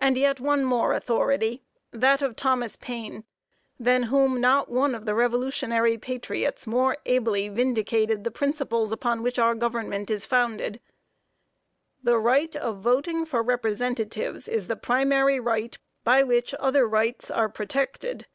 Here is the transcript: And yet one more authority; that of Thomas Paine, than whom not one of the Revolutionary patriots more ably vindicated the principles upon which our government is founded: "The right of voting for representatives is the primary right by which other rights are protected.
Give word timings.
And 0.00 0.18
yet 0.18 0.40
one 0.40 0.64
more 0.64 0.92
authority; 0.94 1.62
that 1.92 2.22
of 2.22 2.34
Thomas 2.34 2.74
Paine, 2.74 3.22
than 3.78 4.02
whom 4.10 4.40
not 4.40 4.68
one 4.68 4.96
of 4.96 5.04
the 5.04 5.14
Revolutionary 5.14 5.96
patriots 5.96 6.66
more 6.66 6.96
ably 7.06 7.48
vindicated 7.48 8.24
the 8.24 8.32
principles 8.32 8.90
upon 8.90 9.22
which 9.22 9.38
our 9.38 9.54
government 9.54 10.10
is 10.10 10.26
founded: 10.26 10.80
"The 12.02 12.18
right 12.18 12.56
of 12.56 12.78
voting 12.78 13.24
for 13.24 13.44
representatives 13.44 14.48
is 14.48 14.66
the 14.66 14.74
primary 14.74 15.38
right 15.38 15.78
by 16.02 16.24
which 16.24 16.52
other 16.58 16.88
rights 16.88 17.30
are 17.30 17.48
protected. 17.48 18.26